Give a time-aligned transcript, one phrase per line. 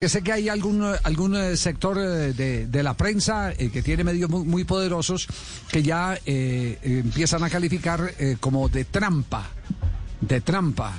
[0.00, 3.82] Que sé que hay algún, algún eh, sector eh, de, de la prensa eh, que
[3.82, 5.26] tiene medios muy, muy poderosos
[5.72, 9.50] que ya eh, empiezan a calificar eh, como de trampa,
[10.20, 10.94] de trampa,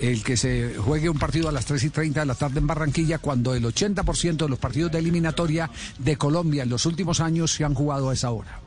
[0.00, 2.66] el que se juegue un partido a las 3 y 30 de la tarde en
[2.66, 5.70] Barranquilla cuando el 80% de los partidos de eliminatoria
[6.00, 8.58] de Colombia en los últimos años se han jugado a esa hora.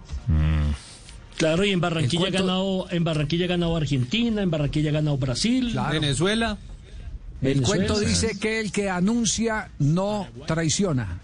[1.36, 5.18] Claro, y en Barranquilla ha ganado, en Barranquilla ha ganado Argentina, en Barranquilla ha ganado
[5.18, 5.72] Brasil.
[5.74, 6.00] Claro.
[6.00, 6.58] Venezuela.
[7.44, 11.20] El cuento dice que el que anuncia no traiciona.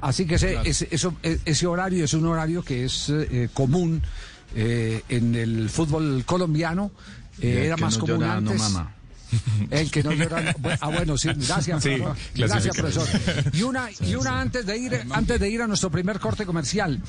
[0.00, 4.02] Así que ese, ese, eso- e- ese horario es un horario que es eh, común
[4.54, 6.90] eh, en el fútbol colombiano.
[7.40, 8.58] Eh, el era que más no común llora, no antes.
[8.58, 8.94] mama.
[9.70, 10.42] El que no llora.
[10.42, 11.82] no- Ah, bueno, sí, gracias.
[11.82, 12.16] Sí, profesor.
[12.34, 13.08] gracias, profesor.
[13.54, 17.00] Y una, y una antes de ir, antes de ir a nuestro primer corte comercial.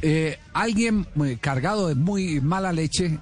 [0.00, 3.18] Eh, alguien eh, cargado de muy mala leche.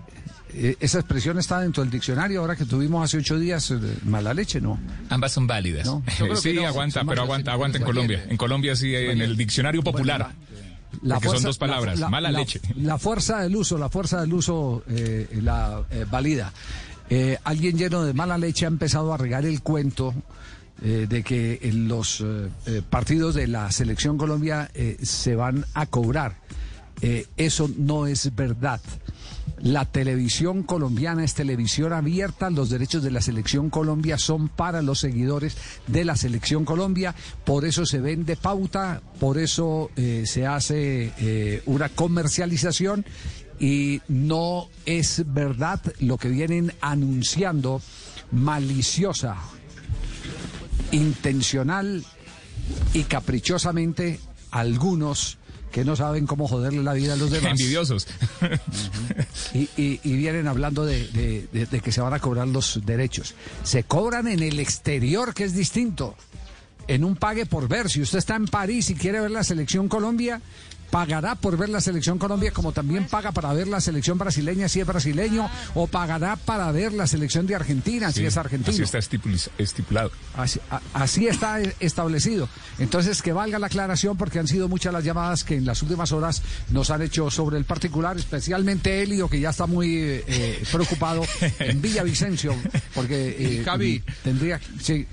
[0.54, 3.70] Eh, esa expresión está dentro del diccionario ahora que tuvimos hace ocho días.
[3.70, 4.78] eh, mala leche, ¿no?
[5.10, 5.86] Ambas son válidas.
[5.86, 6.02] No,
[6.36, 7.84] sí, no, aguanta, pero aguanta, aguanta en.
[7.84, 8.24] Colombia.
[8.28, 10.32] En Colombia sí, en el diccionario popular.
[11.06, 12.60] Porque son dos palabras, mala leche.
[12.76, 16.52] La fuerza del uso, la fuerza del uso, eh, la eh, valida.
[17.10, 20.14] Eh, alguien lleno de mala leche ha empezado a regar el cuento
[20.82, 25.64] eh, de que en los eh, eh, partidos de la selección Colombia eh, se van
[25.74, 26.36] a cobrar.
[27.02, 28.80] Eh, eso no es verdad.
[29.66, 35.00] La televisión colombiana es televisión abierta, los derechos de la selección Colombia son para los
[35.00, 35.56] seguidores
[35.88, 41.62] de la selección Colombia, por eso se vende pauta, por eso eh, se hace eh,
[41.66, 43.04] una comercialización.
[43.58, 47.82] Y no es verdad lo que vienen anunciando.
[48.30, 49.36] Maliciosa,
[50.92, 52.04] intencional
[52.94, 54.20] y caprichosamente
[54.52, 55.38] algunos
[55.70, 57.50] que no saben cómo joderle la vida a los demás.
[57.52, 58.06] Envidiosos.
[59.54, 62.80] Y, y- y vienen hablando de, de- de- de que se van a cobrar los
[62.84, 63.34] derechos.
[63.62, 66.14] Se cobran en el exterior, que es distinto.
[66.88, 67.90] En un pague por ver.
[67.90, 70.40] Si usted está en París y quiere ver la selección Colombia,
[70.90, 74.80] pagará por ver la selección Colombia, como también paga para ver la selección brasileña si
[74.80, 78.72] es brasileño, o pagará para ver la selección de Argentina si es argentino.
[78.72, 80.10] Así está estipul- estipulado.
[80.34, 82.48] Así, a- así está e- establecido.
[82.78, 86.12] Entonces, que valga la aclaración porque han sido muchas las llamadas que en las últimas
[86.12, 90.64] horas nos han hecho sobre el particular, especialmente Elio, que ya está muy eh, eh,
[90.70, 91.22] preocupado
[91.58, 92.54] en Villavicencio,
[92.94, 94.02] porque eh, Javi.
[94.22, 94.60] tendría...
[94.80, 95.06] Sí,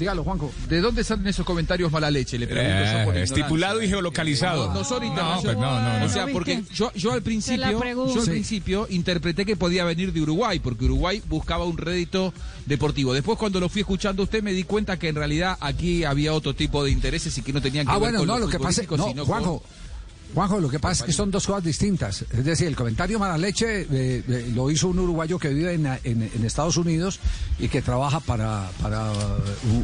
[0.00, 0.50] dígalo, Juanjo.
[0.68, 2.38] ¿De dónde salen esos comentarios mala leche?
[2.38, 4.66] Le pregunto yo por Eh, estipulado y geolocalizado.
[4.68, 5.44] No, no son No, internacionales.
[5.44, 6.04] pues no, no, no.
[6.06, 8.30] O sea, porque yo, yo al principio, yo al Sí.
[8.30, 12.32] principio interpreté que podía venir de Uruguay, porque Uruguay buscaba un rédito
[12.66, 13.12] deportivo.
[13.14, 16.32] Después cuando lo fui escuchando a usted me di cuenta que en realidad aquí había
[16.32, 18.46] otro tipo de intereses y que no tenían que Ah, ver bueno, con no, lo
[18.46, 19.62] lo que pasa no, sino Juanjo,
[20.34, 22.22] Juanjo, lo que pasa es que son dos cosas distintas.
[22.30, 23.86] Es decir, el comentario mala leche eh,
[24.28, 27.18] eh, lo hizo un uruguayo que vive en, en- en Estados Unidos
[27.58, 28.68] y que trabaja para,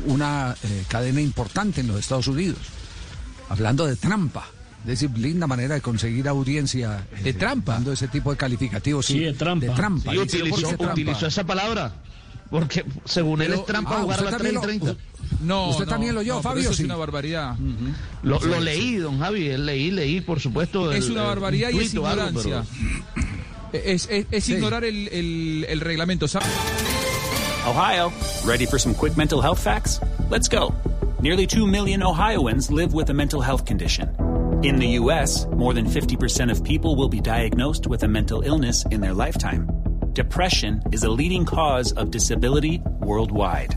[0.07, 2.59] una eh, cadena importante en los Estados Unidos.
[3.49, 4.47] Hablando de trampa.
[4.83, 7.07] Es decir, linda manera de conseguir audiencia.
[7.17, 7.73] eh, ¿De trampa?
[7.75, 9.07] Dando ese tipo de calificativos.
[9.07, 9.67] Sí, de trampa.
[9.67, 10.15] De trampa.
[10.15, 10.93] Y Dice, ¿por utilizó, qué trampa?
[10.93, 11.95] utilizó esa palabra.
[12.51, 15.03] Porque según él es trampa Ah, jugar a las también 3 y lo- 30.
[15.41, 16.63] No, ¿Usted no, también lo oyó, no, Fabio?
[16.63, 16.85] Eso es Sí.
[16.85, 17.57] una barbaridad.
[18.23, 20.91] Lo, lo leí, don Javi, leí, leí, por supuesto.
[20.93, 22.65] Es el- una barbaridad un y es o algo, ignorancia.
[23.73, 24.55] pero- Es, es- es Sí.
[24.55, 26.27] ignorar el, el- el reglamento.
[26.29, 26.47] ¿sabe?
[27.67, 28.13] Ohio,
[28.47, 30.01] ready for some quick mental health facts?
[30.31, 30.73] Let's go.
[31.21, 34.09] Nearly 2 million Ohioans live with a mental health condition.
[34.63, 38.85] In the U.S., more than 50% of people will be diagnosed with a mental illness
[38.91, 39.67] in their lifetime.
[40.15, 43.77] Depression is a leading cause of disability worldwide.